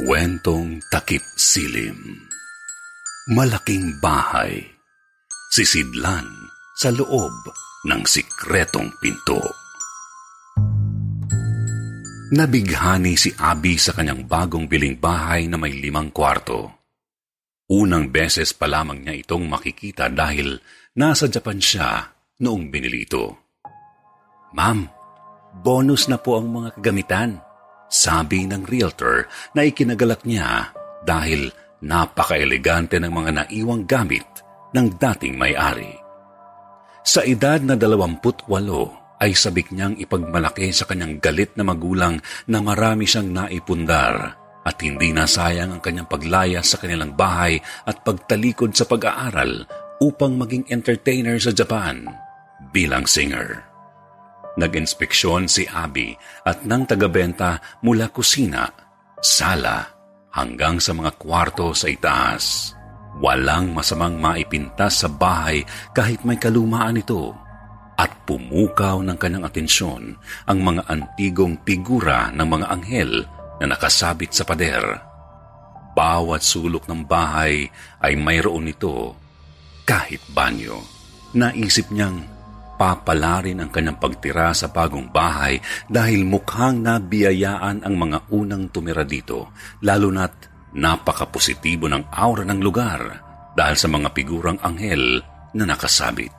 Kwentong 0.00 0.80
takip 0.88 1.20
silim. 1.36 2.24
Malaking 3.36 4.00
bahay. 4.00 4.64
Sisidlan 5.52 6.24
sa 6.72 6.88
loob 6.88 7.36
ng 7.84 8.00
sikretong 8.08 8.88
pinto. 8.96 9.44
Nabighani 12.32 13.12
si 13.12 13.28
Abby 13.36 13.76
sa 13.76 13.92
kanyang 13.92 14.24
bagong 14.24 14.72
biling 14.72 14.96
bahay 14.96 15.44
na 15.52 15.60
may 15.60 15.76
limang 15.76 16.08
kwarto. 16.16 16.80
Unang 17.68 18.08
beses 18.08 18.56
pa 18.56 18.72
lamang 18.72 19.04
niya 19.04 19.20
itong 19.20 19.52
makikita 19.52 20.08
dahil 20.08 20.56
nasa 20.96 21.28
Japan 21.28 21.60
siya 21.60 22.08
noong 22.40 22.72
binili 22.72 23.04
ito. 23.04 23.52
Ma'am, 24.56 24.80
bonus 25.60 26.08
na 26.08 26.16
po 26.16 26.40
ang 26.40 26.48
mga 26.48 26.80
kagamitan 26.80 27.49
sabi 27.90 28.46
ng 28.46 28.64
realtor 28.70 29.26
na 29.52 29.66
ikinagalak 29.66 30.22
niya 30.22 30.70
dahil 31.02 31.50
napaka-elegante 31.82 33.02
ng 33.02 33.12
mga 33.12 33.30
naiwang 33.44 33.84
gamit 33.84 34.26
ng 34.70 34.86
dating 34.96 35.34
may-ari. 35.34 35.90
Sa 37.02 37.26
edad 37.26 37.58
na 37.64 37.74
28 37.74 38.46
ay 39.20 39.32
sabik 39.36 39.74
niyang 39.74 39.98
ipagmalaki 40.00 40.72
sa 40.72 40.88
kanyang 40.88 41.20
galit 41.20 41.52
na 41.58 41.64
magulang 41.66 42.22
na 42.48 42.62
marami 42.62 43.04
siyang 43.04 43.28
naipundar 43.28 44.36
at 44.64 44.76
hindi 44.84 45.12
nasayang 45.12 45.76
ang 45.76 45.82
kanyang 45.82 46.08
paglaya 46.08 46.60
sa 46.60 46.76
kanilang 46.76 47.16
bahay 47.16 47.56
at 47.88 48.04
pagtalikod 48.04 48.76
sa 48.76 48.84
pag-aaral 48.84 49.64
upang 50.00 50.36
maging 50.36 50.68
entertainer 50.68 51.36
sa 51.40 51.52
Japan 51.52 52.04
bilang 52.72 53.08
singer. 53.08 53.69
Nag-inspeksyon 54.58 55.46
si 55.46 55.68
Abby 55.70 56.14
at 56.42 56.66
nang 56.66 56.82
tagabenta 56.82 57.62
mula 57.86 58.10
kusina, 58.10 58.66
sala, 59.22 59.86
hanggang 60.34 60.78
sa 60.82 60.94
mga 60.94 61.14
kwarto 61.18 61.70
sa 61.74 61.86
itaas. 61.86 62.74
Walang 63.20 63.74
masamang 63.74 64.16
maipintas 64.18 65.02
sa 65.02 65.08
bahay 65.10 65.66
kahit 65.94 66.22
may 66.22 66.38
kalumaan 66.38 66.98
ito. 66.98 67.34
At 68.00 68.24
pumukaw 68.24 69.04
ng 69.04 69.18
kanyang 69.20 69.44
atensyon 69.44 70.16
ang 70.48 70.58
mga 70.64 70.88
antigong 70.88 71.60
figura 71.68 72.32
ng 72.32 72.48
mga 72.48 72.66
anghel 72.72 73.12
na 73.60 73.76
nakasabit 73.76 74.32
sa 74.32 74.48
pader. 74.48 75.04
Bawat 75.92 76.40
sulok 76.40 76.88
ng 76.88 77.04
bahay 77.04 77.68
ay 78.00 78.16
mayroon 78.16 78.72
nito 78.72 79.12
kahit 79.84 80.22
banyo. 80.32 80.80
Naisip 81.36 81.92
niyang 81.92 82.24
papalarin 82.80 83.60
ang 83.60 83.68
kanyang 83.68 84.00
pagtira 84.00 84.56
sa 84.56 84.72
bagong 84.72 85.12
bahay 85.12 85.60
dahil 85.84 86.24
mukhang 86.24 86.80
nabiyayaan 86.80 87.84
ang 87.84 87.94
mga 88.00 88.32
unang 88.32 88.72
tumira 88.72 89.04
dito, 89.04 89.52
lalo 89.84 90.08
na't 90.08 90.48
napakapositibo 90.72 91.92
ng 91.92 92.08
aura 92.08 92.40
ng 92.48 92.60
lugar 92.64 93.00
dahil 93.52 93.76
sa 93.76 93.84
mga 93.92 94.08
figurang 94.16 94.56
anghel 94.64 95.20
na 95.52 95.68
nakasabit. 95.68 96.32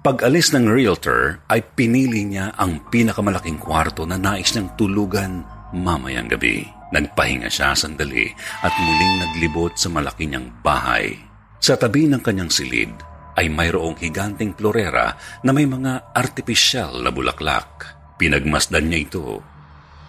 Pag-alis 0.00 0.52
ng 0.56 0.64
realtor 0.64 1.44
ay 1.52 1.60
pinili 1.76 2.24
niya 2.24 2.56
ang 2.56 2.88
pinakamalaking 2.88 3.60
kwarto 3.60 4.08
na 4.08 4.16
nais 4.16 4.48
niyang 4.52 4.72
tulugan 4.80 5.44
mamayang 5.76 6.28
gabi. 6.28 6.64
Nagpahinga 6.92 7.48
siya 7.48 7.76
sandali 7.76 8.28
at 8.62 8.72
muling 8.80 9.14
naglibot 9.20 9.72
sa 9.76 9.88
malaki 9.92 10.28
niyang 10.28 10.52
bahay. 10.60 11.16
Sa 11.58 11.74
tabi 11.80 12.04
ng 12.04 12.20
kanyang 12.20 12.52
silid 12.52 12.92
ay 13.34 13.50
mayroong 13.50 13.98
higanting 13.98 14.54
florera 14.54 15.14
na 15.42 15.50
may 15.50 15.66
mga 15.66 16.14
artipisyal 16.14 17.02
na 17.02 17.10
bulaklak. 17.10 17.98
Pinagmasdan 18.14 18.86
niya 18.86 19.00
ito 19.10 19.26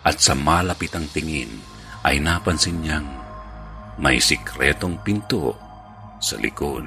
at 0.05 0.21
sa 0.21 0.37
malapitang 0.37 1.09
tingin 1.09 1.49
ay 2.05 2.21
napansin 2.21 2.85
niyang 2.85 3.09
may 3.97 4.21
sikretong 4.21 5.01
pinto 5.01 5.57
sa 6.21 6.37
likod. 6.37 6.85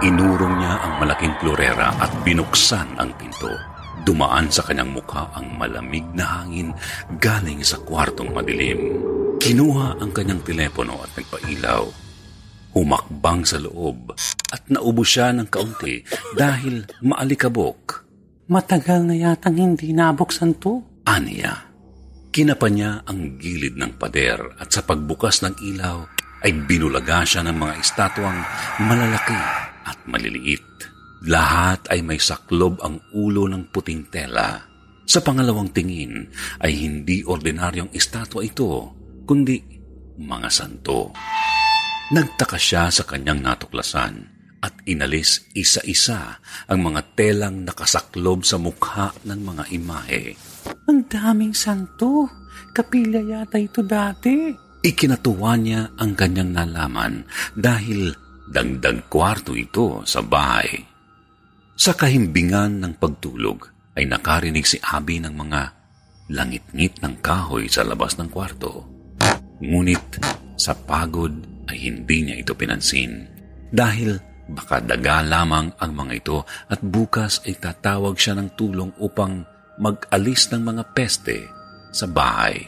Inurong 0.00 0.56
niya 0.56 0.80
ang 0.80 0.94
malaking 1.04 1.36
florera 1.36 1.92
at 2.00 2.08
binuksan 2.24 2.96
ang 2.96 3.12
pinto. 3.20 3.52
Dumaan 4.00 4.48
sa 4.48 4.64
kanyang 4.64 4.96
mukha 4.96 5.28
ang 5.36 5.60
malamig 5.60 6.08
na 6.16 6.40
hangin 6.40 6.72
galing 7.20 7.60
sa 7.60 7.76
kwartong 7.84 8.32
madilim. 8.32 8.96
Kinuha 9.36 10.00
ang 10.00 10.08
kanyang 10.16 10.40
telepono 10.40 11.04
at 11.04 11.12
nagpailaw. 11.20 12.09
Humakbang 12.70 13.42
sa 13.42 13.58
loob 13.58 14.14
at 14.54 14.62
naubo 14.70 15.02
siya 15.02 15.34
ng 15.34 15.50
kaunti 15.50 16.06
dahil 16.38 16.86
maalikabok. 17.02 18.06
Matagal 18.46 19.06
na 19.06 19.14
yatang 19.18 19.58
hindi 19.58 19.90
nabuksan 19.90 20.58
to. 20.62 20.82
Aniya. 21.06 21.70
Kinapa 22.30 22.70
niya 22.70 23.02
ang 23.10 23.42
gilid 23.42 23.74
ng 23.74 23.98
pader 23.98 24.54
at 24.62 24.70
sa 24.70 24.86
pagbukas 24.86 25.42
ng 25.42 25.54
ilaw 25.74 26.06
ay 26.46 26.54
binulaga 26.66 27.26
siya 27.26 27.42
ng 27.42 27.58
mga 27.58 27.74
estatwang 27.82 28.38
malalaki 28.86 29.38
at 29.86 29.98
maliliit. 30.06 30.62
Lahat 31.26 31.84
ay 31.90 32.06
may 32.06 32.22
saklob 32.22 32.78
ang 32.86 33.02
ulo 33.12 33.50
ng 33.50 33.68
puting 33.74 34.08
tela. 34.08 34.62
Sa 35.10 35.20
pangalawang 35.20 35.74
tingin 35.74 36.30
ay 36.62 36.70
hindi 36.86 37.26
ordinaryong 37.26 37.90
estatwa 37.90 38.46
ito, 38.46 38.94
kundi 39.26 39.58
mga 40.22 40.48
santo. 40.48 41.10
Nagtaka 42.10 42.58
siya 42.58 42.90
sa 42.90 43.06
kanyang 43.06 43.38
natuklasan 43.38 44.26
at 44.58 44.74
inalis 44.82 45.46
isa-isa 45.54 46.42
ang 46.66 46.80
mga 46.82 47.14
telang 47.14 47.62
nakasaklob 47.62 48.42
sa 48.42 48.58
mukha 48.58 49.14
ng 49.22 49.38
mga 49.38 49.64
imahe. 49.70 50.34
Ang 50.90 51.06
daming 51.06 51.54
santo. 51.54 52.26
Kapilya 52.74 53.22
yata 53.22 53.62
ito 53.62 53.86
dati. 53.86 54.50
Ikinatuwa 54.82 55.54
niya 55.54 55.94
ang 56.02 56.18
kanyang 56.18 56.50
nalaman 56.50 57.22
dahil 57.54 58.10
dagdag 58.50 59.06
kwarto 59.06 59.54
ito 59.54 60.02
sa 60.02 60.18
bahay. 60.18 60.82
Sa 61.78 61.94
kahimbingan 61.94 62.82
ng 62.82 62.98
pagtulog 62.98 63.70
ay 63.94 64.10
nakarinig 64.10 64.66
si 64.66 64.82
Abi 64.82 65.22
ng 65.22 65.30
mga 65.30 65.62
langit-ngit 66.34 66.98
ng 67.06 67.22
kahoy 67.22 67.70
sa 67.70 67.86
labas 67.86 68.18
ng 68.18 68.26
kwarto. 68.26 68.82
Ngunit 69.62 70.20
sa 70.58 70.74
pagod 70.74 71.49
ay 71.70 71.78
hindi 71.78 72.26
niya 72.26 72.36
ito 72.42 72.52
pinansin 72.58 73.30
dahil 73.70 74.18
baka 74.50 74.82
daga 74.82 75.22
lamang 75.22 75.70
ang 75.78 75.92
mga 75.94 76.12
ito 76.18 76.38
at 76.66 76.82
bukas 76.82 77.46
ay 77.46 77.54
tatawag 77.62 78.18
siya 78.18 78.34
ng 78.34 78.58
tulong 78.58 78.90
upang 78.98 79.46
mag-alis 79.78 80.50
ng 80.50 80.62
mga 80.66 80.82
peste 80.90 81.38
sa 81.94 82.10
bahay. 82.10 82.58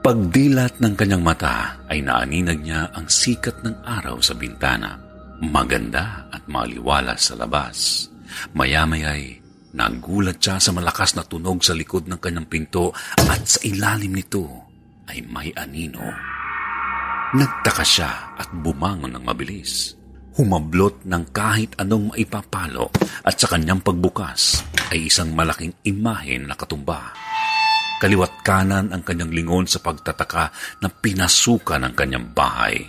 Pagdilat 0.00 0.80
ng 0.80 0.94
kanyang 0.96 1.24
mata 1.24 1.76
ay 1.88 2.00
naaninag 2.00 2.60
niya 2.64 2.88
ang 2.96 3.04
sikat 3.04 3.60
ng 3.60 3.84
araw 3.84 4.16
sa 4.20 4.32
bintana. 4.32 4.96
Maganda 5.40 6.28
at 6.32 6.44
maliwalas 6.48 7.32
sa 7.32 7.34
labas. 7.36 8.08
Maya-maya'y 8.56 9.40
nagulat 9.76 10.40
siya 10.40 10.56
sa 10.56 10.72
malakas 10.72 11.16
na 11.16 11.24
tunog 11.24 11.60
sa 11.60 11.76
likod 11.76 12.08
ng 12.08 12.16
kanyang 12.16 12.48
pinto 12.48 12.92
at 13.28 13.44
sa 13.44 13.60
ilalim 13.64 14.16
nito 14.16 14.44
ay 15.08 15.20
may 15.28 15.52
anino. 15.52 16.29
Nagtaka 17.30 17.86
siya 17.86 18.34
at 18.34 18.50
bumangon 18.50 19.14
ng 19.14 19.22
mabilis. 19.22 19.94
Humablot 20.34 21.06
ng 21.06 21.30
kahit 21.30 21.78
anong 21.78 22.10
maipapalo 22.10 22.90
at 23.22 23.38
sa 23.38 23.46
kanyang 23.46 23.78
pagbukas 23.86 24.66
ay 24.90 25.06
isang 25.06 25.30
malaking 25.30 25.70
imahe 25.86 26.42
na 26.42 26.58
katumba. 26.58 27.14
Kaliwat 28.02 28.42
kanan 28.42 28.90
ang 28.90 29.06
kanyang 29.06 29.30
lingon 29.30 29.70
sa 29.70 29.78
pagtataka 29.78 30.50
na 30.82 30.90
pinasukan 30.90 31.86
ang 31.86 31.94
kanyang 31.94 32.34
bahay. 32.34 32.82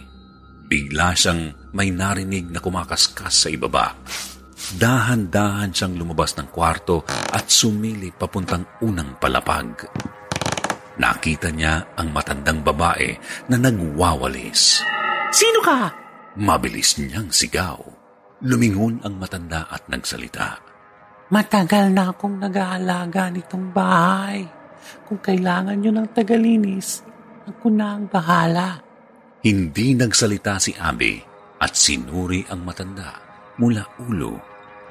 Bigla 0.66 1.14
siyang 1.14 1.70
may 1.78 1.94
narinig 1.94 2.50
na 2.50 2.58
kumakaskas 2.58 3.46
sa 3.46 3.48
ibaba. 3.54 3.94
Dahan-dahan 4.74 5.70
siyang 5.70 5.94
lumabas 5.94 6.34
ng 6.42 6.50
kwarto 6.50 7.06
at 7.30 7.46
sumili 7.46 8.10
papuntang 8.10 8.66
unang 8.82 9.22
palapag. 9.22 9.86
Nakita 11.02 11.50
niya 11.50 11.98
ang 11.98 12.14
matandang 12.14 12.62
babae 12.62 13.18
na 13.50 13.58
nagwawalis. 13.58 14.86
Sino 15.34 15.60
ka? 15.66 15.90
Mabilis 16.38 17.02
niyang 17.02 17.34
sigaw. 17.34 17.82
Lumingon 18.46 19.02
ang 19.02 19.18
matanda 19.18 19.66
at 19.66 19.90
nagsalita. 19.90 20.62
Matagal 21.34 21.90
na 21.90 22.14
akong 22.14 22.38
nag-aalaga 22.38 23.34
nitong 23.34 23.74
bahay. 23.74 24.46
Kung 25.10 25.18
kailangan 25.18 25.82
nyo 25.82 25.90
ng 25.90 26.10
tagalinis, 26.14 27.02
ako 27.50 27.74
na 27.74 27.98
ang 27.98 28.06
bahala. 28.06 28.78
Hindi 29.42 29.98
nagsalita 29.98 30.62
si 30.62 30.78
Abby 30.78 31.18
at 31.58 31.74
sinuri 31.74 32.46
ang 32.46 32.62
matanda 32.62 33.18
mula 33.58 33.82
ulo 34.06 34.38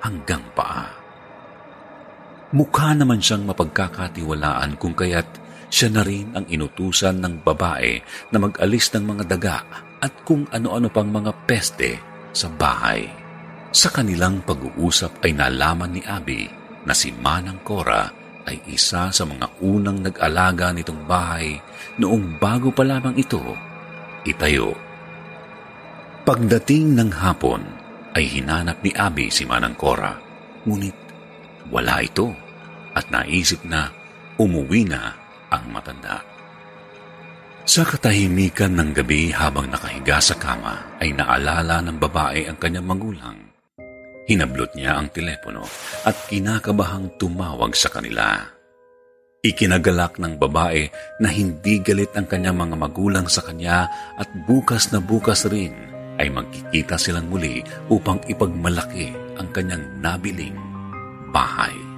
hanggang 0.03 0.43
paa. 0.59 0.91
Mukha 2.51 2.99
naman 2.99 3.23
siyang 3.23 3.47
mapagkakatiwalaan 3.47 4.75
kung 4.75 4.91
kaya't 4.91 5.50
siya 5.71 5.89
na 5.89 6.03
rin 6.03 6.35
ang 6.35 6.45
inutusan 6.51 7.23
ng 7.23 7.47
babae 7.47 8.03
na 8.35 8.39
mag-alis 8.43 8.91
ng 8.91 9.05
mga 9.07 9.25
daga 9.31 9.59
at 10.03 10.27
kung 10.27 10.45
ano-ano 10.51 10.91
pang 10.91 11.07
mga 11.07 11.33
peste 11.47 11.97
sa 12.35 12.51
bahay. 12.51 13.07
Sa 13.71 13.87
kanilang 13.95 14.43
pag-uusap 14.43 15.23
ay 15.23 15.31
nalaman 15.31 15.95
ni 15.95 16.03
Abby 16.03 16.51
na 16.83 16.91
si 16.91 17.15
Manang 17.15 17.63
Cora 17.63 18.11
ay 18.51 18.59
isa 18.67 19.15
sa 19.15 19.23
mga 19.23 19.63
unang 19.63 20.03
nag-alaga 20.03 20.75
nitong 20.75 21.07
bahay 21.07 21.55
noong 22.03 22.43
bago 22.43 22.75
pa 22.75 22.83
lamang 22.83 23.15
ito 23.15 23.39
itayo. 24.27 24.75
Pagdating 26.27 26.99
ng 26.99 27.11
hapon 27.15 27.63
ay 28.19 28.27
hinanap 28.27 28.83
ni 28.83 28.91
Abby 28.91 29.31
si 29.31 29.47
Manang 29.47 29.79
Cora, 29.79 30.19
ngunit 30.67 30.99
wala 31.71 32.03
ito 32.03 32.35
at 32.91 33.07
naisip 33.15 33.63
na 33.63 33.87
umuwi 34.35 34.83
na 34.89 35.20
ang 35.51 35.69
matanda. 35.69 36.23
Sa 37.67 37.87
katahimikan 37.87 38.73
ng 38.75 38.91
gabi 38.97 39.31
habang 39.31 39.71
nakahiga 39.71 40.19
sa 40.19 40.35
kama 40.35 40.99
ay 40.99 41.15
naalala 41.15 41.85
ng 41.85 42.01
babae 42.01 42.49
ang 42.51 42.59
kanyang 42.59 42.89
magulang 42.89 43.51
Hinablot 44.31 44.79
niya 44.79 44.95
ang 44.95 45.11
telepono 45.11 45.67
at 46.07 46.15
kinakabahang 46.31 47.19
tumawag 47.19 47.75
sa 47.75 47.91
kanila. 47.91 48.39
Ikinagalak 49.43 50.23
ng 50.23 50.39
babae 50.39 50.87
na 51.19 51.35
hindi 51.35 51.83
galit 51.83 52.15
ang 52.15 52.31
kanyang 52.31 52.55
mga 52.55 52.77
magulang 52.79 53.27
sa 53.27 53.43
kanya 53.43 53.91
at 54.15 54.31
bukas 54.47 54.95
na 54.95 55.03
bukas 55.03 55.51
rin 55.51 55.75
ay 56.23 56.31
magkikita 56.31 56.95
silang 56.95 57.27
muli 57.27 57.59
upang 57.91 58.23
ipagmalaki 58.31 59.11
ang 59.35 59.51
kanyang 59.51 59.83
nabiling 59.99 60.55
bahay. 61.35 61.90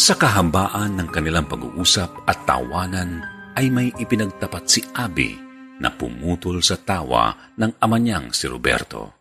Sa 0.00 0.16
kahabaan 0.16 0.96
ng 0.96 1.12
kanilang 1.12 1.44
pag-uusap 1.44 2.24
at 2.24 2.48
tawanan 2.48 3.20
ay 3.52 3.68
may 3.68 3.92
ipinagtapat 4.00 4.64
si 4.64 4.80
Abby 4.96 5.36
na 5.76 5.92
pumutol 5.92 6.64
sa 6.64 6.80
tawa 6.80 7.52
ng 7.60 7.76
ama 7.84 8.00
niyang 8.00 8.32
si 8.32 8.48
Roberto. 8.48 9.12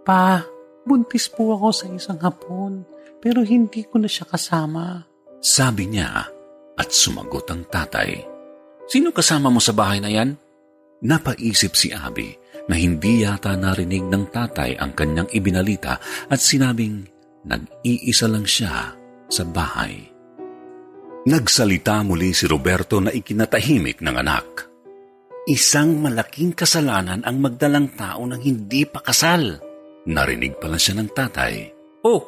Pa, 0.00 0.40
Buntis 0.84 1.28
po 1.28 1.52
ako 1.52 1.68
sa 1.76 1.86
isang 1.92 2.16
hapon, 2.24 2.88
pero 3.20 3.44
hindi 3.44 3.84
ko 3.84 4.00
na 4.00 4.08
siya 4.08 4.24
kasama. 4.24 5.04
Sabi 5.44 5.92
niya 5.92 6.24
at 6.80 6.88
sumagot 6.88 7.44
ang 7.52 7.68
tatay. 7.68 8.16
Sino 8.88 9.12
kasama 9.12 9.52
mo 9.52 9.60
sa 9.60 9.76
bahay 9.76 10.00
na 10.00 10.08
yan? 10.08 10.32
Napaisip 11.04 11.76
si 11.76 11.92
Abby 11.92 12.32
na 12.64 12.80
hindi 12.80 13.28
yata 13.28 13.52
narinig 13.60 14.08
ng 14.08 14.24
tatay 14.32 14.80
ang 14.80 14.96
kanyang 14.96 15.28
ibinalita 15.36 16.00
at 16.32 16.40
sinabing 16.40 17.04
nag-iisa 17.44 18.24
lang 18.24 18.48
siya 18.48 19.03
sa 19.28 19.42
bahay. 19.46 20.14
Nagsalita 21.24 22.04
muli 22.04 22.36
si 22.36 22.44
Roberto 22.44 23.00
na 23.00 23.08
ikinatahimik 23.08 24.04
ng 24.04 24.16
anak. 24.20 24.46
Isang 25.48 26.00
malaking 26.00 26.52
kasalanan 26.52 27.24
ang 27.24 27.40
magdalang 27.40 27.92
tao 27.96 28.24
ng 28.28 28.40
hindi 28.40 28.84
pa 28.84 29.00
kasal. 29.00 29.60
Narinig 30.04 30.60
pala 30.60 30.76
siya 30.76 31.00
ng 31.00 31.08
tatay. 31.12 31.54
Oh, 32.04 32.20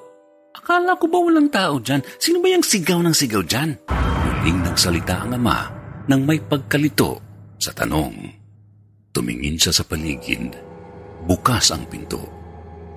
akala 0.57 0.97
ko 0.97 1.09
ba 1.13 1.19
walang 1.21 1.53
tao 1.53 1.77
dyan? 1.77 2.01
Sino 2.17 2.41
ba 2.41 2.49
yung 2.49 2.65
sigaw 2.65 3.01
ng 3.05 3.13
sigaw 3.13 3.45
dyan? 3.45 3.77
Muling 3.89 4.65
nagsalita 4.65 5.29
ang 5.29 5.37
ama 5.37 5.69
nang 6.09 6.25
may 6.25 6.41
pagkalito 6.41 7.21
sa 7.61 7.73
tanong. 7.77 8.17
Tumingin 9.13 9.61
siya 9.61 9.77
sa 9.77 9.85
paligid. 9.85 10.53
Bukas 11.25 11.73
ang 11.73 11.85
pinto. 11.89 12.21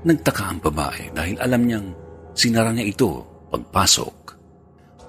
Nagtaka 0.08 0.44
ang 0.48 0.60
babae 0.64 1.12
dahil 1.12 1.36
alam 1.44 1.68
niyang 1.68 1.88
sinara 2.32 2.72
niya 2.72 2.88
ito 2.88 3.39
pagpasok. 3.50 4.18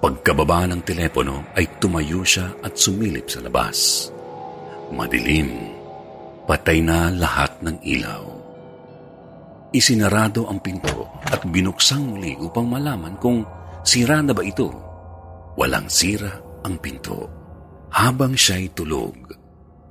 Pagkababa 0.01 0.65
ng 0.65 0.81
telepono 0.81 1.53
ay 1.53 1.77
tumayo 1.77 2.25
siya 2.25 2.57
at 2.65 2.73
sumilip 2.73 3.29
sa 3.29 3.39
labas. 3.45 4.09
Madilim. 4.89 5.77
Patay 6.49 6.81
na 6.81 7.13
lahat 7.13 7.61
ng 7.61 7.77
ilaw. 7.85 8.23
Isinarado 9.71 10.51
ang 10.51 10.59
pinto 10.59 11.07
at 11.23 11.45
binuksang 11.47 12.11
muli 12.11 12.35
upang 12.35 12.67
malaman 12.67 13.15
kung 13.21 13.45
sira 13.87 14.19
na 14.19 14.35
ba 14.35 14.43
ito. 14.43 14.67
Walang 15.55 15.87
sira 15.87 16.33
ang 16.65 16.75
pinto. 16.81 17.29
Habang 17.91 18.35
siya'y 18.35 18.73
tulog, 18.75 19.15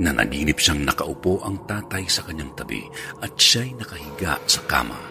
nanaginip 0.00 0.56
siyang 0.60 0.84
nakaupo 0.84 1.40
ang 1.44 1.64
tatay 1.64 2.04
sa 2.08 2.24
kanyang 2.26 2.52
tabi 2.56 2.80
at 3.24 3.32
siya'y 3.36 3.76
nakahiga 3.76 4.36
sa 4.44 4.60
kama. 4.68 5.09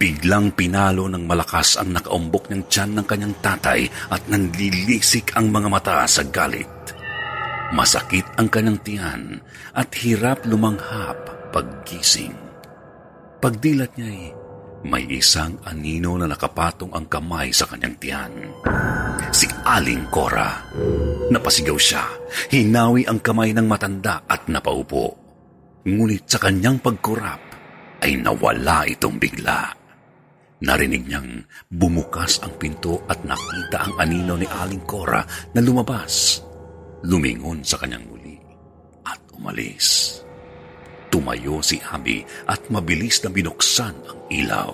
Biglang 0.00 0.56
pinalo 0.56 1.12
ng 1.12 1.28
malakas 1.28 1.76
ang 1.76 1.92
nakaumbok 1.92 2.48
ng 2.48 2.64
tiyan 2.72 2.96
ng 2.96 3.04
kanyang 3.04 3.36
tatay 3.44 3.84
at 4.08 4.24
nanlilisik 4.32 5.36
ang 5.36 5.52
mga 5.52 5.68
mata 5.68 6.08
sa 6.08 6.24
galit. 6.24 6.72
Masakit 7.76 8.24
ang 8.40 8.48
kanyang 8.48 8.80
tiyan 8.80 9.22
at 9.76 9.92
hirap 10.00 10.48
lumanghap 10.48 11.20
paggising. 11.52 12.32
Pagdilat 13.44 13.92
niya 14.00 14.08
ay 14.08 14.22
may 14.88 15.04
isang 15.12 15.60
anino 15.68 16.16
na 16.16 16.24
nakapatong 16.24 16.96
ang 16.96 17.04
kamay 17.04 17.52
sa 17.52 17.68
kanyang 17.68 17.96
tiyan. 18.00 18.32
Si 19.28 19.44
Aling 19.68 20.08
Cora. 20.08 20.64
Napasigaw 21.28 21.76
siya. 21.76 22.08
Hinawi 22.48 23.04
ang 23.04 23.20
kamay 23.20 23.52
ng 23.52 23.68
matanda 23.68 24.24
at 24.24 24.48
napaupo. 24.48 25.12
Ngunit 25.84 26.24
sa 26.24 26.40
kanyang 26.40 26.80
pagkurap 26.80 27.40
ay 28.00 28.16
nawala 28.16 28.88
itong 28.88 29.20
bigla. 29.20 29.79
Narinig 30.60 31.08
niyang 31.08 31.40
bumukas 31.72 32.36
ang 32.44 32.52
pinto 32.60 33.00
at 33.08 33.24
nakita 33.24 33.88
ang 33.88 33.94
anino 33.96 34.36
ni 34.36 34.44
Aling 34.44 34.84
Cora 34.84 35.24
na 35.56 35.60
lumabas. 35.64 36.44
Lumingon 37.08 37.64
sa 37.64 37.80
kanyang 37.80 38.04
muli 38.04 38.36
at 39.08 39.20
umalis. 39.32 40.20
Tumayo 41.08 41.64
si 41.64 41.80
Abby 41.80 42.20
at 42.44 42.68
mabilis 42.68 43.24
na 43.24 43.32
binuksan 43.32 43.96
ang 44.04 44.20
ilaw. 44.28 44.70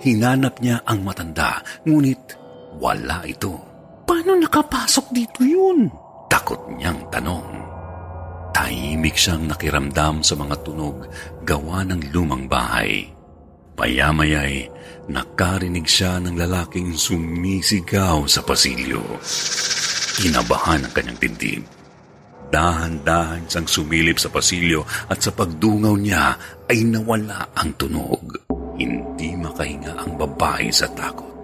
Hinanap 0.00 0.58
niya 0.64 0.80
ang 0.88 1.04
matanda, 1.04 1.60
ngunit 1.84 2.36
wala 2.80 3.28
ito. 3.28 3.54
Paano 4.08 4.40
nakapasok 4.40 5.06
dito 5.12 5.40
yun? 5.44 5.88
Takot 6.32 6.64
niyang 6.74 6.98
tanong. 7.12 7.48
Tahimik 8.56 9.14
siyang 9.14 9.46
nakiramdam 9.52 10.24
sa 10.24 10.34
mga 10.34 10.56
tunog 10.64 11.06
gawa 11.44 11.84
ng 11.86 12.08
lumang 12.10 12.48
bahay. 12.48 13.13
Payamayay, 13.74 14.70
nakarinig 15.10 15.90
siya 15.90 16.22
ng 16.22 16.38
lalaking 16.38 16.94
sumisigaw 16.94 18.22
sa 18.30 18.46
pasilyo. 18.46 19.02
Kinabahan 20.22 20.86
ang 20.86 20.92
kanyang 20.94 21.18
dibdib. 21.18 21.64
Dahan-dahan 22.54 23.50
siyang 23.50 23.66
sumilip 23.66 24.22
sa 24.22 24.30
pasilyo 24.30 24.86
at 25.10 25.18
sa 25.18 25.34
pagdungaw 25.34 25.98
niya 25.98 26.38
ay 26.70 26.86
nawala 26.86 27.50
ang 27.50 27.74
tunog. 27.74 28.38
Hindi 28.78 29.34
makahinga 29.34 29.98
ang 29.98 30.14
babae 30.14 30.70
sa 30.70 30.86
takot. 30.94 31.34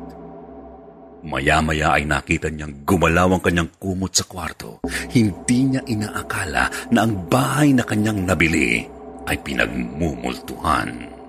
Maya-maya 1.26 1.98
ay 1.98 2.06
nakita 2.06 2.46
niyang 2.46 2.86
gumalaw 2.86 3.36
ang 3.36 3.42
kanyang 3.42 3.74
kumot 3.76 4.14
sa 4.14 4.22
kwarto. 4.22 4.86
Hindi 5.10 5.74
niya 5.74 5.82
inaakala 5.82 6.94
na 6.94 6.98
ang 7.02 7.26
bahay 7.26 7.74
na 7.74 7.82
kanyang 7.82 8.22
nabili 8.22 8.86
ay 9.26 9.36
pinagmumultuhan. 9.42 11.19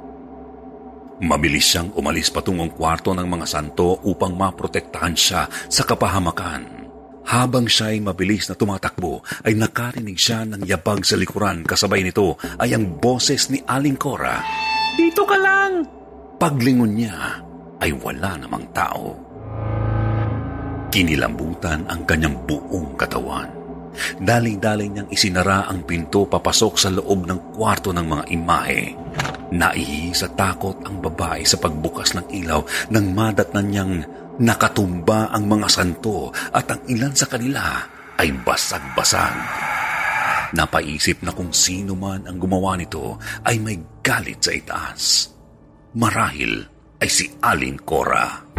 Mabilis 1.22 1.70
siyang 1.70 1.94
umalis 1.94 2.34
patungong 2.34 2.74
kwarto 2.74 3.14
ng 3.14 3.30
mga 3.30 3.46
santo 3.46 4.02
upang 4.10 4.34
maprotektahan 4.34 5.14
siya 5.14 5.46
sa 5.70 5.86
kapahamakan. 5.86 6.90
Habang 7.30 7.70
siya 7.70 7.94
ay 7.94 8.02
mabilis 8.02 8.50
na 8.50 8.58
tumatakbo, 8.58 9.22
ay 9.46 9.54
nakarinig 9.54 10.18
siya 10.18 10.50
ng 10.50 10.66
yabag 10.66 11.06
sa 11.06 11.14
likuran 11.14 11.62
kasabay 11.62 12.02
nito 12.02 12.42
ay 12.58 12.74
ang 12.74 12.98
boses 12.98 13.54
ni 13.54 13.62
Aling 13.70 14.02
Cora. 14.02 14.42
Dito 14.98 15.22
ka 15.22 15.38
lang! 15.38 15.86
Paglingon 16.42 16.98
niya 16.98 17.38
ay 17.78 17.94
wala 17.94 18.42
namang 18.42 18.66
tao. 18.74 19.14
Kinilambutan 20.90 21.86
ang 21.86 22.02
kanyang 22.10 22.34
buong 22.50 22.98
katawan. 22.98 23.48
Daling-daling 24.18 24.98
niyang 24.98 25.10
isinara 25.14 25.70
ang 25.70 25.86
pinto 25.86 26.26
papasok 26.26 26.74
sa 26.82 26.90
loob 26.90 27.30
ng 27.30 27.54
kwarto 27.54 27.94
ng 27.94 28.06
mga 28.10 28.24
imahe. 28.34 28.82
Naihi 29.52 30.16
sa 30.16 30.32
takot 30.32 30.80
ang 30.88 31.04
babae 31.04 31.44
sa 31.44 31.60
pagbukas 31.60 32.16
ng 32.16 32.32
ilaw 32.32 32.64
nang 32.88 33.12
madatnan 33.12 33.68
niyang 33.68 33.94
nakatumba 34.40 35.28
ang 35.28 35.44
mga 35.44 35.68
santo 35.68 36.32
at 36.56 36.72
ang 36.72 36.82
ilan 36.88 37.12
sa 37.12 37.28
kanila 37.28 37.84
ay 38.16 38.32
basag-basag. 38.32 39.36
Napaisip 40.56 41.24
na 41.24 41.36
kung 41.36 41.52
sino 41.52 42.00
man 42.00 42.28
ang 42.28 42.40
gumawa 42.40 42.80
nito 42.80 43.20
ay 43.44 43.60
may 43.60 43.76
galit 44.00 44.40
sa 44.40 44.56
itaas. 44.56 45.32
Marahil 46.00 46.64
ay 47.00 47.10
si 47.12 47.28
Alin 47.44 47.76
Cora. 47.84 48.52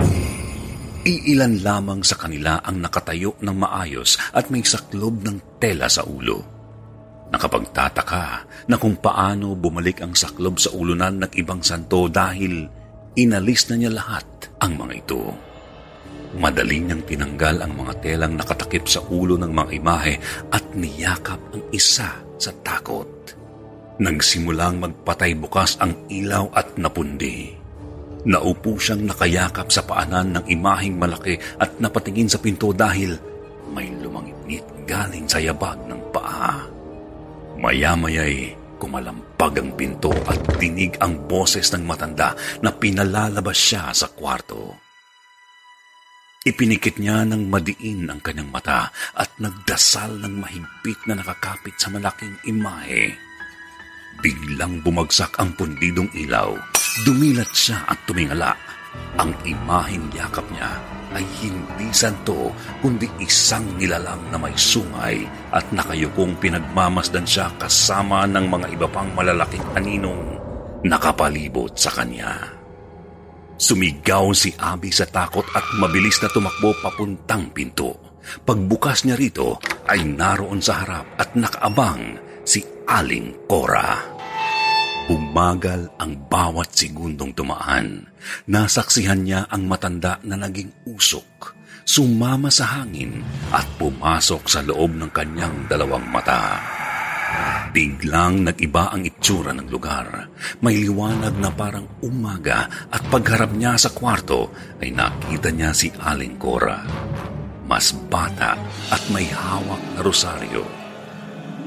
Iilan 1.03 1.67
lamang 1.67 2.05
sa 2.05 2.21
kanila 2.21 2.63
ang 2.63 2.79
nakatayo 2.79 3.41
ng 3.41 3.57
maayos 3.57 4.21
at 4.37 4.53
may 4.53 4.63
saklob 4.63 5.25
ng 5.25 5.59
tela 5.59 5.89
sa 5.89 6.05
ulo. 6.07 6.62
Nakapagtataka 7.33 8.25
na 8.69 8.77
kung 8.77 9.01
paano 9.01 9.57
bumalik 9.57 10.05
ang 10.05 10.12
saklob 10.12 10.61
sa 10.61 10.69
ulunan 10.77 11.25
ng 11.25 11.33
ibang 11.41 11.65
santo 11.65 12.05
dahil 12.12 12.69
inalis 13.17 13.73
na 13.73 13.81
niya 13.81 13.93
lahat 13.97 14.53
ang 14.61 14.77
mga 14.77 14.93
ito. 15.01 15.23
Madaling 16.37 16.89
niyang 16.89 17.05
tinanggal 17.09 17.65
ang 17.65 17.73
mga 17.73 17.93
telang 18.05 18.37
nakatakip 18.37 18.85
sa 18.89 19.01
ulo 19.09 19.41
ng 19.41 19.53
mga 19.53 19.71
imahe 19.81 20.15
at 20.53 20.65
niyakap 20.77 21.41
ang 21.57 21.65
isa 21.73 22.21
sa 22.37 22.53
takot. 22.65 23.09
Nagsimulang 24.01 24.81
magpatay 24.81 25.33
bukas 25.37 25.77
ang 25.81 26.09
ilaw 26.12 26.53
at 26.53 26.77
napundi. 26.77 27.53
Naupo 28.29 28.77
siyang 28.77 29.09
nakayakap 29.09 29.73
sa 29.73 29.85
paanan 29.85 30.37
ng 30.37 30.45
imaheng 30.53 31.01
malaki 31.01 31.37
at 31.61 31.81
napatingin 31.81 32.29
sa 32.29 32.41
pinto 32.41 32.77
dahil 32.77 33.17
may 33.73 33.89
lumangit 34.05 34.65
galing 34.85 35.25
sa 35.29 35.41
yabag 35.41 35.81
ng. 35.89 36.01
Maya-maya'y 37.62 38.59
kumalampag 38.83 39.62
ang 39.62 39.71
pinto 39.78 40.11
at 40.26 40.59
dinig 40.59 40.99
ang 40.99 41.31
boses 41.31 41.71
ng 41.71 41.87
matanda 41.87 42.35
na 42.59 42.75
pinalalabas 42.75 43.54
siya 43.54 43.95
sa 43.95 44.11
kwarto. 44.11 44.83
Ipinikit 46.42 46.99
niya 46.99 47.23
ng 47.23 47.47
madiin 47.47 48.11
ang 48.11 48.19
kanyang 48.19 48.50
mata 48.50 48.90
at 49.14 49.31
nagdasal 49.38 50.19
ng 50.26 50.42
mahigpit 50.42 51.07
na 51.07 51.23
nakakapit 51.23 51.78
sa 51.78 51.87
malaking 51.95 52.35
imahe. 52.50 53.14
Biglang 54.19 54.83
bumagsak 54.83 55.38
ang 55.38 55.54
pundidong 55.54 56.11
ilaw. 56.19 56.59
Dumilat 57.07 57.54
siya 57.54 57.87
at 57.87 58.02
tumingala. 58.11 58.59
Ang 59.21 59.33
imaheng 59.45 60.09
yakap 60.17 60.45
niya 60.53 60.81
ay 61.13 61.25
hindi 61.45 61.93
santo 61.93 62.53
kundi 62.81 63.05
isang 63.21 63.65
nilalang 63.77 64.21
na 64.33 64.41
may 64.41 64.57
sungay 64.57 65.29
at 65.53 65.69
nakayukong 65.69 66.37
pinagmamasdan 66.41 67.29
siya 67.29 67.53
kasama 67.61 68.25
ng 68.25 68.49
mga 68.49 68.67
iba 68.73 68.89
pang 68.89 69.13
malalaking 69.13 69.65
aninong 69.77 70.41
nakapalibot 70.89 71.77
sa 71.77 71.93
kanya. 71.93 72.63
Sumigaw 73.61 74.35
si 74.35 74.51
Abby 74.59 74.91
sa 74.91 75.07
takot 75.07 75.47
at 75.55 75.63
mabilis 75.79 76.19
na 76.19 76.27
tumakbo 76.33 76.75
papuntang 76.83 77.53
pinto. 77.55 77.95
Pagbukas 78.43 79.07
niya 79.07 79.15
rito 79.15 79.63
ay 79.87 80.03
naroon 80.03 80.59
sa 80.59 80.83
harap 80.83 81.07
at 81.21 81.37
nakaabang 81.39 82.19
si 82.43 82.65
Aling 82.91 83.47
Cora. 83.47 84.12
Umagal 85.11 85.90
ang 85.99 86.14
bawat 86.30 86.71
segundong 86.78 87.35
tumaan. 87.35 88.06
Nasaksihan 88.47 89.26
niya 89.26 89.50
ang 89.50 89.66
matanda 89.66 90.23
na 90.23 90.38
naging 90.38 90.71
usok, 90.87 91.59
sumama 91.82 92.47
sa 92.54 92.78
hangin 92.78 93.18
at 93.50 93.66
pumasok 93.82 94.47
sa 94.47 94.62
loob 94.62 94.94
ng 94.94 95.11
kanyang 95.11 95.66
dalawang 95.66 96.06
mata. 96.06 96.62
Biglang 97.75 98.47
nag-iba 98.47 98.94
ang 98.94 99.02
itsura 99.02 99.50
ng 99.56 99.66
lugar. 99.73 100.30
May 100.62 100.87
liwanag 100.87 101.35
na 101.40 101.50
parang 101.50 101.88
umaga 102.04 102.71
at 102.92 103.02
pagharap 103.11 103.50
niya 103.56 103.75
sa 103.80 103.90
kwarto 103.90 104.54
ay 104.78 104.94
nakita 104.94 105.50
niya 105.50 105.75
si 105.75 105.90
Aling 105.99 106.38
Cora. 106.38 106.85
Mas 107.66 107.90
bata 108.06 108.54
at 108.92 109.02
may 109.11 109.26
hawak 109.26 109.82
na 109.97 110.00
rosaryo. 110.04 110.62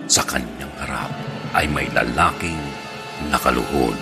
Sa 0.05 0.21
kanyang 0.23 0.71
harap 0.77 1.09
ay 1.57 1.65
may 1.65 1.89
lalaking 1.89 2.84
nakaluhod. 3.31 3.97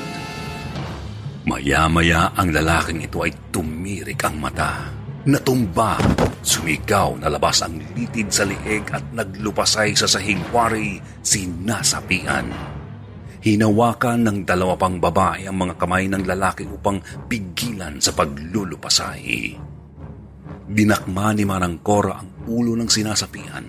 Maya-maya 1.44 2.32
ang 2.40 2.56
lalaking 2.56 3.04
ito 3.04 3.20
ay 3.20 3.52
tumirik 3.52 4.24
ang 4.24 4.40
mata. 4.40 4.88
Natumba, 5.24 6.00
sumigaw 6.44 7.16
na 7.20 7.32
labas 7.32 7.64
ang 7.64 7.80
litid 7.96 8.28
sa 8.28 8.44
lieg 8.44 8.88
at 8.92 9.16
naglupasay 9.16 9.96
sa 9.96 10.08
sahigwari 10.08 11.00
sinasapian. 11.24 12.52
Hinawakan 13.44 14.24
ng 14.24 14.38
dalawa 14.48 14.80
pang 14.80 15.04
babae 15.04 15.48
ang 15.48 15.68
mga 15.68 15.76
kamay 15.76 16.08
ng 16.08 16.24
lalaki 16.24 16.64
upang 16.64 17.04
pigilan 17.28 18.00
sa 18.00 18.16
paglulupasay. 18.16 19.56
Dinakma 20.64 21.36
ni 21.36 21.44
Manang 21.44 21.84
Cora 21.84 22.24
ang 22.24 22.48
ulo 22.48 22.72
ng 22.80 22.88
sinasapian. 22.88 23.66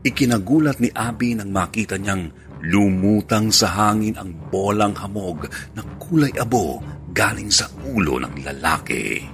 Ikinagulat 0.00 0.80
ni 0.80 0.88
Abby 0.88 1.36
nang 1.36 1.52
makita 1.52 2.00
niyang 2.00 2.32
Lumutang 2.60 3.48
sa 3.48 3.72
hangin 3.72 4.20
ang 4.20 4.36
bolang 4.52 4.92
hamog 4.92 5.48
na 5.72 5.80
kulay 5.96 6.32
abo 6.36 6.84
galing 7.08 7.48
sa 7.48 7.64
ulo 7.88 8.20
ng 8.20 8.44
lalaki. 8.44 9.24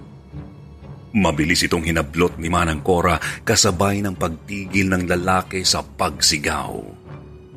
Mabilis 1.16 1.64
itong 1.66 1.82
hinablot 1.82 2.38
ni 2.38 2.46
Manang 2.46 2.84
Cora 2.86 3.18
kasabay 3.42 4.04
ng 4.04 4.14
pagtigil 4.14 4.92
ng 4.92 5.10
lalaki 5.10 5.64
sa 5.66 5.82
pagsigaw. 5.82 6.76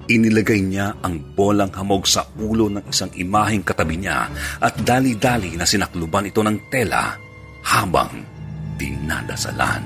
Inilagay 0.09 0.63
niya 0.65 0.97
ang 1.05 1.37
bolang 1.37 1.69
hamog 1.69 2.09
sa 2.09 2.25
ulo 2.41 2.65
ng 2.65 2.89
isang 2.89 3.13
imaheng 3.13 3.61
katabi 3.61 4.01
niya 4.01 4.25
at 4.57 4.73
dali-dali 4.81 5.53
na 5.53 5.69
sinakluban 5.69 6.25
ito 6.33 6.41
ng 6.41 6.71
tela 6.73 7.13
habang 7.61 8.25
dinadasalan. 8.73 9.85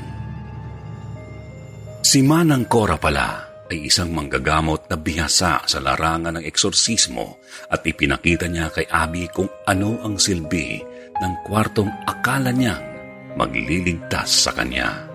Si 1.99 2.23
Manang 2.23 2.69
Cora 2.71 2.95
pala 2.95 3.52
ay 3.71 3.87
isang 3.87 4.11
manggagamot 4.11 4.91
na 4.91 4.99
bihasa 4.99 5.63
sa 5.63 5.79
larangan 5.79 6.39
ng 6.39 6.45
eksorsismo 6.45 7.39
at 7.71 7.85
ipinakita 7.87 8.51
niya 8.51 8.67
kay 8.73 8.87
Abby 8.91 9.31
kung 9.31 9.47
ano 9.63 10.03
ang 10.03 10.19
silbi 10.19 10.83
ng 11.19 11.33
kwartong 11.47 11.89
akala 12.03 12.51
niyang 12.51 12.83
magliligtas 13.39 14.49
sa 14.49 14.51
kanya. 14.51 15.07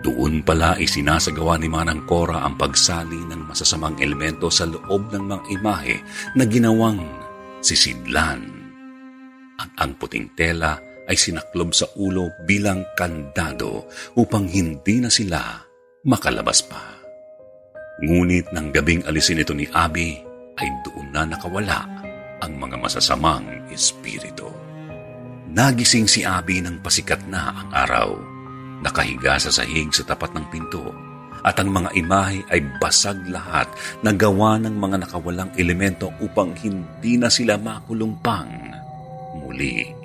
Doon 0.00 0.40
pala 0.40 0.80
isinasagawa 0.80 1.60
ni 1.60 1.68
Manang 1.68 2.08
Cora 2.08 2.40
ang 2.40 2.56
pagsali 2.56 3.20
ng 3.28 3.52
masasamang 3.52 4.00
elemento 4.00 4.48
sa 4.48 4.64
loob 4.64 5.12
ng 5.12 5.24
mga 5.28 5.44
imahe 5.60 5.96
na 6.40 6.48
ginawang 6.48 7.04
sisidlan. 7.60 8.48
At 9.60 9.76
ang 9.76 10.00
puting 10.00 10.32
tela 10.32 10.80
ay 11.04 11.16
sinaklob 11.20 11.76
sa 11.76 11.84
ulo 12.00 12.32
bilang 12.48 12.80
kandado 12.96 13.84
upang 14.16 14.48
hindi 14.48 15.04
na 15.04 15.12
sila 15.12 15.69
makalabas 16.04 16.64
pa. 16.64 16.80
Ngunit 18.00 18.48
nang 18.56 18.72
gabing 18.72 19.04
alisin 19.04 19.44
ito 19.44 19.52
ni 19.52 19.68
Abby, 19.76 20.16
ay 20.60 20.68
doon 20.84 21.08
na 21.12 21.28
nakawala 21.28 21.84
ang 22.40 22.52
mga 22.56 22.76
masasamang 22.80 23.44
espiritu. 23.68 24.48
Nagising 25.50 26.08
si 26.08 26.24
Abi 26.24 26.64
nang 26.64 26.80
pasikat 26.80 27.20
na 27.28 27.52
ang 27.52 27.68
araw. 27.72 28.08
Nakahiga 28.80 29.36
sa 29.36 29.52
sahig 29.52 29.92
sa 29.92 30.06
tapat 30.08 30.32
ng 30.32 30.46
pinto 30.48 30.88
at 31.44 31.56
ang 31.60 31.72
mga 31.72 31.92
imahe 31.96 32.44
ay 32.52 32.60
basag 32.80 33.20
lahat 33.28 33.68
na 34.04 34.12
gawa 34.12 34.60
ng 34.60 34.76
mga 34.76 35.04
nakawalang 35.04 35.52
elemento 35.56 36.12
upang 36.20 36.52
hindi 36.60 37.16
na 37.16 37.28
sila 37.28 37.60
makulong 37.60 38.16
pang 38.20 38.48
muli. 39.36 39.99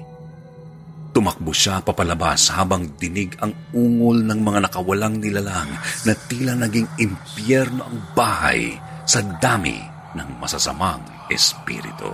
Tumakbo 1.16 1.56
siya 1.56 1.80
papalabas 1.80 2.52
habang 2.52 2.92
dinig 3.00 3.40
ang 3.40 3.56
ungol 3.72 4.28
ng 4.28 4.36
mga 4.36 4.68
nakawalang 4.68 5.24
nilalang 5.24 5.72
na 6.04 6.12
tila 6.12 6.60
naging 6.60 6.92
impyerno 7.00 7.88
ang 7.88 8.12
bahay 8.12 8.76
sa 9.08 9.24
dami 9.24 9.80
ng 10.12 10.30
masasamang 10.44 11.00
espiritu. 11.32 12.12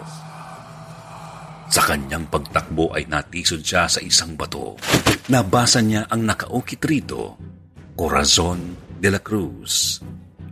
Sa 1.73 1.81
kanyang 1.81 2.29
pagtakbo 2.29 2.93
ay 2.93 3.09
natisod 3.09 3.65
siya 3.65 3.89
sa 3.89 3.97
isang 4.05 4.37
bato. 4.37 4.77
Nabasa 5.33 5.81
niya 5.81 6.05
ang 6.05 6.29
nakaukit 6.29 6.85
rito, 6.85 7.41
Corazon 7.97 8.77
de 9.01 9.09
la 9.09 9.17
Cruz, 9.17 9.97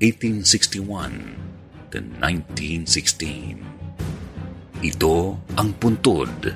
1861 0.01 1.93
to 1.93 2.01
1916. 2.01 4.81
Ito 4.81 5.37
ang 5.53 5.69
puntod 5.77 6.49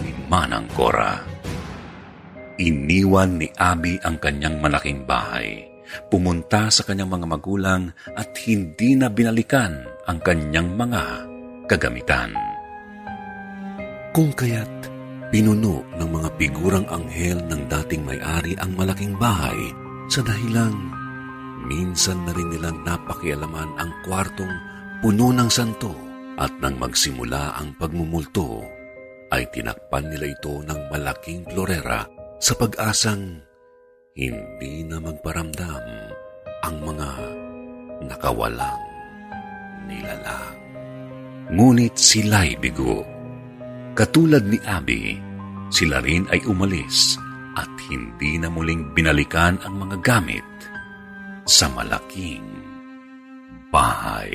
ni 0.00 0.10
Manang 0.30 0.70
Cora. 0.72 1.33
Iniwan 2.54 3.42
ni 3.42 3.50
Abi 3.58 3.98
ang 4.06 4.22
kanyang 4.22 4.62
malaking 4.62 5.02
bahay. 5.02 5.66
Pumunta 6.06 6.70
sa 6.70 6.86
kanyang 6.86 7.10
mga 7.10 7.26
magulang 7.26 7.82
at 8.14 8.30
hindi 8.46 8.94
na 8.94 9.10
binalikan 9.10 9.82
ang 10.06 10.18
kanyang 10.22 10.70
mga 10.78 11.02
kagamitan. 11.66 12.30
Kung 14.14 14.30
kaya't 14.30 14.86
pinuno 15.34 15.82
ng 15.98 16.08
mga 16.14 16.28
figurang 16.38 16.86
anghel 16.86 17.42
ng 17.50 17.66
dating 17.66 18.06
may-ari 18.06 18.54
ang 18.62 18.70
malaking 18.78 19.18
bahay 19.18 19.74
sa 20.06 20.22
dahilang 20.22 20.78
minsan 21.66 22.22
na 22.22 22.30
rin 22.30 22.54
nilang 22.54 22.86
napakialaman 22.86 23.74
ang 23.82 23.90
kwartong 24.06 24.54
puno 25.02 25.34
ng 25.34 25.50
santo 25.50 25.90
at 26.38 26.54
nang 26.62 26.78
magsimula 26.78 27.58
ang 27.58 27.74
pagmumulto 27.74 28.62
ay 29.34 29.42
tinakpan 29.50 30.06
nila 30.06 30.30
ito 30.30 30.62
ng 30.62 30.80
malaking 30.94 31.42
florera 31.50 32.13
sa 32.44 32.52
pag-asang 32.60 33.40
hindi 34.12 34.84
na 34.84 35.00
magparamdam 35.00 35.84
ang 36.60 36.76
mga 36.84 37.10
nakawalang 38.04 38.84
nilalang. 39.88 40.52
Ngunit 41.48 41.96
sila'y 41.96 42.60
bigo 42.60 43.00
Katulad 43.96 44.44
ni 44.44 44.60
Abby, 44.60 45.16
sila 45.72 46.04
rin 46.04 46.28
ay 46.28 46.44
umalis 46.44 47.16
at 47.56 47.70
hindi 47.88 48.36
na 48.36 48.52
muling 48.52 48.92
binalikan 48.92 49.56
ang 49.64 49.80
mga 49.80 49.96
gamit 50.04 50.44
sa 51.48 51.70
malaking 51.72 52.44
bahay. 53.72 54.34